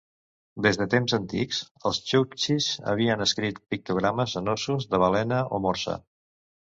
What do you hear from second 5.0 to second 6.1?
balena o morsa.